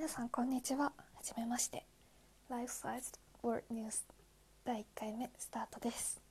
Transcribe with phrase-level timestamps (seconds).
[0.00, 0.84] 皆さんこんにちは。
[0.86, 1.84] はじめまして。
[2.48, 4.02] Life Sized World News
[4.64, 6.22] 第1回目スタートです。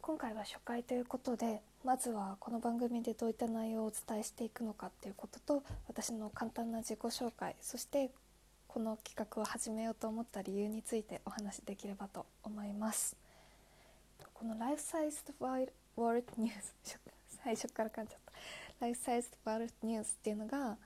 [0.00, 8.10] 今回は初回ということでまずはこの番組でどういった内容をお伝えしていくのかっていうことと私の簡単な自己紹介そして
[8.68, 13.16] この企画を始めようと思った理由についてお話しできればと思います。
[14.32, 15.34] この Life Sized
[15.96, 16.52] World News
[17.42, 18.32] 最初から噛んじゃった。
[18.86, 20.78] Life Sized World News っていうのが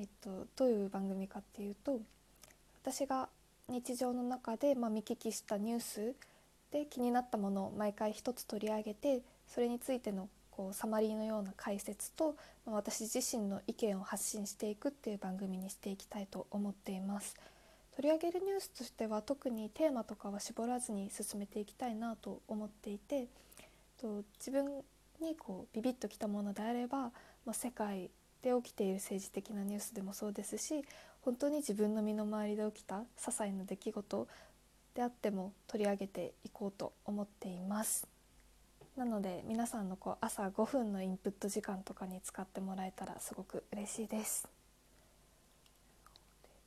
[0.00, 2.00] えっと、どういう番組かっていうと
[2.82, 3.28] 私が
[3.68, 6.14] 日常の中で、まあ、見聞きしたニュース
[6.72, 12.34] で気になったものを毎回一つ取り上げてそれについてのこうサマリーのような解説と、
[12.64, 17.36] まあ、私自身の意見を発信していくっていう番組にしていきたいと思っています。
[17.94, 23.26] 取り上げるニュースとしては特にテーマとかは絞らずに進めていきたいなと思っていて
[24.00, 24.82] と自分
[25.20, 26.98] にこうビビッときたものであれば、
[27.44, 28.10] まあ、世界
[28.42, 30.84] で起きている政治的なニュースでもそうですし
[31.22, 34.28] 本当に自分の身の回りで起きた些細な出来事
[34.94, 38.06] であっても取り上げていこうと思っています。
[38.96, 44.48] なので皆さんのこう朝5分のインプット時間とかに使ってもらえたらすごく嬉しいです。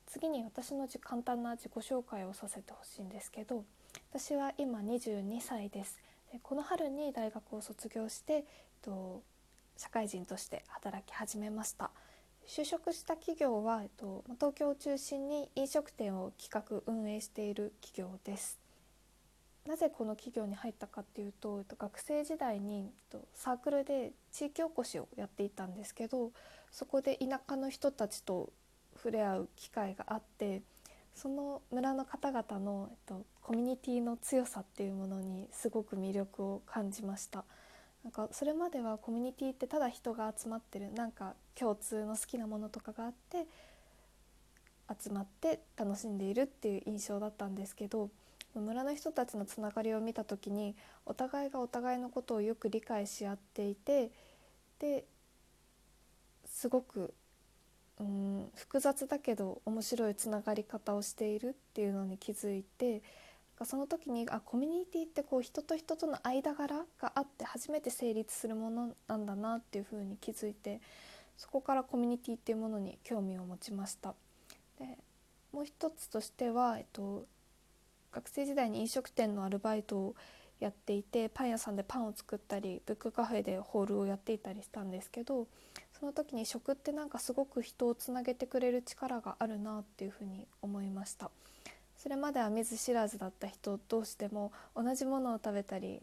[0.08, 3.66] 次に私の簡単な自己紹介をさせてほしいんですけど
[4.12, 6.00] 私は今22歳です。
[6.32, 8.44] でこの春に大学を卒業して、えっ
[8.84, 9.22] と、
[9.78, 11.92] 社会人として働き始めました
[12.48, 18.60] 就職した企業は、えっと、東京を中心に飲食店を企画運営している企業です
[19.66, 22.80] なぜこの企業に入ったかっていうと、えっと、学生時代に、
[23.14, 26.32] えっと、サークルで地域おこしをやっていたんですけど
[26.70, 28.52] そこで田舎の人たちと
[28.96, 30.62] 触れ合う機会があって
[31.16, 37.46] その村の方々の、えっと、コミュニティの強さっていうものにすごく魅力を感じました。
[38.04, 43.46] なんかそれまではコミュニティってただ人が集まってるなんか共通の好きなものとかがあって
[45.02, 48.10] 集まって楽しんでいるっていう印象だったんですけど
[48.56, 50.76] 村の人たちのつながりを見た時に
[51.06, 54.12] お互いがお互いのことをよく理解し合っていて
[54.80, 55.06] で
[56.46, 57.14] すごく
[58.00, 63.02] うん複雑だけど面白いつながり方をしているっていうのに気づいて
[63.66, 70.82] その時にあコミュニティってこう人と人との間柄があって初めて成立するものなんだなっていうふうに気づいて
[71.38, 74.14] そこからコミュニティっていうものに興味を持ちました。
[74.80, 74.98] で
[75.52, 77.26] もう一つとしては、えっと、
[78.12, 80.16] 学生時代に飲食店のアルバイトを
[80.60, 85.48] やっていてパン屋さんでパンを作ったりブックカフェでホールをやっていたりしたんですけど
[86.00, 91.32] その時に食ってなんかすごく人をつなげてくれる力があるなっていうふうに思いました。
[92.04, 96.02] それまでは見ず知らずだった人同士でも同じものを食べたり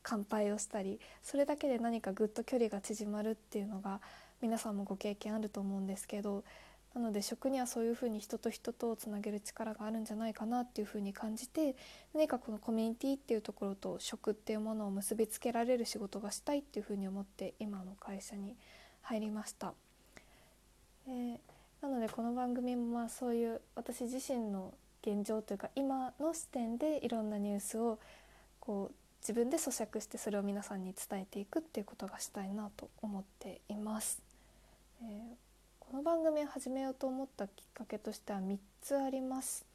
[0.00, 4.00] 乾杯をしたりそれだけで何かぐっと距離が縮まるっていうのが
[4.40, 6.44] 皆さんもご経験あると思うんですけど
[6.94, 11.74] なので食にはそういうふうに人と人とをつなげる力があるんじゃないかなっていうふうに感じて
[12.14, 18.54] 何かこのコミュニティっていうところと食っていうものを結びつけられる仕事がしたいっていうふうに思って今の会社に
[19.02, 19.74] 入りました。
[21.08, 21.38] えー、
[21.82, 27.98] なのでこの番組もまあそういう私自身の現状というか今の視点でいろんなニュースを
[28.60, 34.20] こう自分で咀嚼してそれを皆さんに伝えていくっていうことがしたいなと思っています。
[35.02, 35.08] えー、
[35.78, 39.66] この番組を始めようと思ったきっかけとしては3つあります。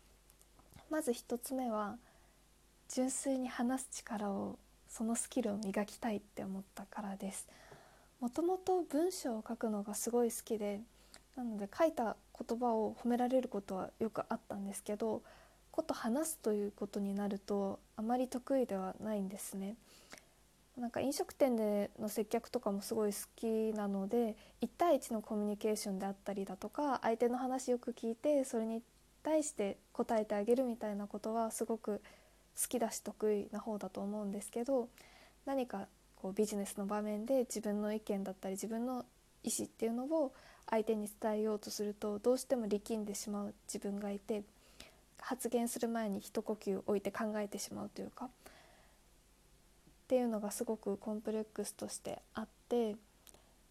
[0.90, 1.98] まず1つ目は
[2.90, 7.48] 純粋に話す力をそのスキルを磨きたいって思ったからです。
[8.20, 10.80] もともと文章を書くのがすごい好きで
[11.36, 12.16] なので書いた
[12.48, 15.22] 言葉を褒められることはよくあったんですけど
[15.72, 19.76] こと話すということになるとあまり得意ではないんですね。
[20.78, 28.82] なんか飲食店での接客とかもすごい好きなので1対1のコミュニケーションであったりだとか相手の話よく聞いてそれに
[29.24, 32.02] 対して答えてあげるみたいなことはすごく
[32.62, 34.90] 好きだし得意な方だと思うんですけど
[35.46, 39.06] 何かこうビジネスの場面で自分の意見だったり自分の
[39.46, 40.34] 意思っていうのを
[40.70, 44.44] 相手に伝えようとするとどうしても力んでしまう自分がいて
[45.22, 48.30] 発言する前に一呼吸置いて考えてしまうというかっ
[50.08, 52.96] ていうのがすごくコンプレックスとしてあって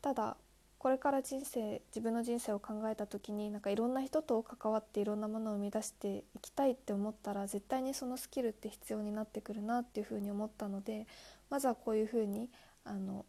[0.02, 0.36] ただ
[0.78, 11.06] これから人生自分の人生を考えた時になんかいろんな人と関わっていろんなものを生み出していきたいって思ったら絶対にそのスキルって必要になってくるなっていうふうに思ったので
[11.48, 12.50] まずはこういうふうに
[12.84, 13.24] あの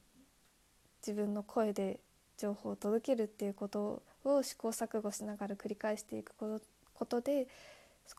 [1.06, 2.00] 自分の声で
[2.38, 7.48] 情報を届けるっていうことを試行錯誤しながら繰り返していくことで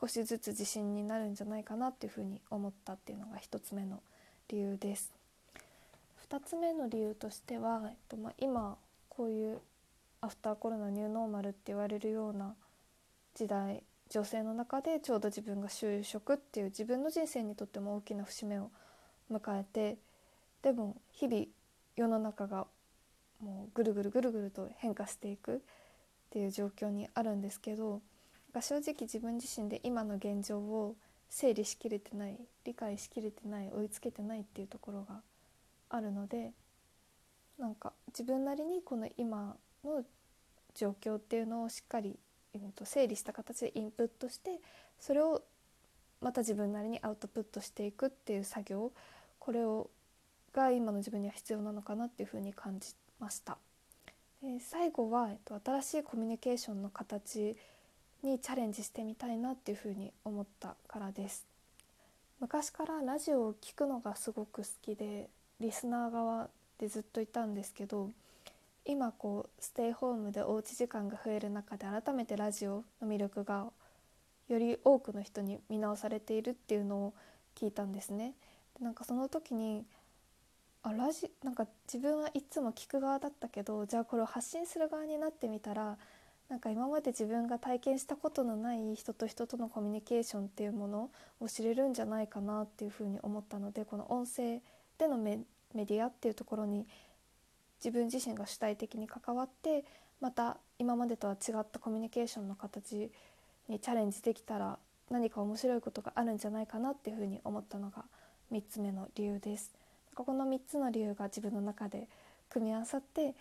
[0.01, 4.03] 少しずつ自信になるんじゃないかなっていうふうに思ったっていうのが1つ目の
[4.49, 5.13] 理由です。
[6.29, 8.77] 2つ目の理由としては、えっとまあ、今
[9.09, 9.61] こういう
[10.21, 12.55] アフターコロナニューノーマルって言われるような
[13.35, 18.71] 時代女性の中でちょうど自分が就職っていう自分の人生にとっても大きな節目を
[19.31, 19.99] 迎えて
[20.63, 21.47] でも日々
[21.97, 22.67] 世の中が
[23.41, 25.59] もうぐるぐるぐるぐると変化していくっ
[26.31, 28.01] ていう状況にあるんですけど
[28.61, 30.95] 正直自分自身で今の現状を
[31.29, 35.21] 整理しきれてない理解しきれてない追いつけてないっていうところが
[35.91, 36.53] あるので
[37.59, 40.05] なんか自分なりにこの今の
[40.75, 42.19] 状況っていうのをしっかり、
[42.55, 44.61] えー、と整理した形でインプットして
[44.99, 45.43] それを
[46.21, 48.93] また自分なりにアウトプットしていくっていう作業
[49.39, 49.91] これを
[50.53, 53.59] が今の自分には必要なのかなっていうふうに感じました。
[54.43, 57.57] で最後は、えっと、新しいコミュニケーションの形
[58.23, 61.47] にチャレンジしてみたいなっていうふうに思ったからです
[62.41, 65.29] 昔からラジオを聴くのがすごく好きで
[65.61, 66.49] リスナー側
[66.79, 68.11] でずっといたんですけど
[68.85, 73.67] 今こうステイホームでおうち時間が増える中で改めてラジオの魅力が
[74.49, 77.15] より多くの人に見直されているっていうのを
[77.59, 78.35] 聞いたんですね。
[78.79, 79.85] でなんかその時に
[80.89, 85.99] あラジなんか自分はいつも聞く側だったけどじゃあこれを発信する側になってみたら
[86.49, 91.11] なんか今まで自分が体験したことのない人と人とのコミュニケーションっていうもの
[91.41, 94.61] を知れるんじゃないかなっていうふうに思ったのでこの音声
[94.97, 95.41] でのメ
[95.75, 96.87] ディアっていうところに
[97.85, 99.85] 自分自身が主体的に関わって
[100.21, 103.11] また今までとは違ったコミュニケーションの形
[103.69, 104.79] にチャレンジできたら
[105.11, 108.05] 何か面白いことがあるんじゃないかなっていうふうに思ったのが
[108.53, 109.86] 3つ目の理由です。
[110.17, 112.09] ここの3つの理由が自分の中で
[112.49, 113.35] 組み合わさって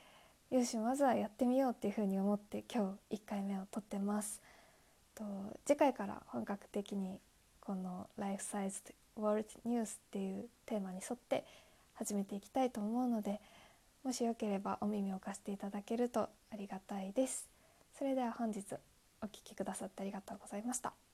[0.52, 4.42] よしまずはやってみようっていうふうに思って今日1回目を撮ってます。
[5.16, 5.24] と
[5.66, 7.18] 次回から本格的に
[7.62, 8.82] この「ライフサイズ
[9.16, 11.46] ワールドニュース」っていうテーマに沿って
[11.94, 13.40] 始めていきたいと思うので
[14.04, 17.48] もしよければお耳を貸していただけるとありがたいです。
[17.98, 18.62] それでは本日
[19.22, 21.05] お聴きくださってありがとうございました。